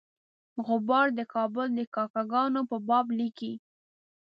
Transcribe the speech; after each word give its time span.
غبار 0.67 1.07
د 1.17 1.21
کابل 1.33 1.67
د 1.75 1.79
کاکه 1.95 2.23
ګانو 2.31 2.61
په 2.69 2.77
باب 2.87 3.05
لیکي. 3.19 3.53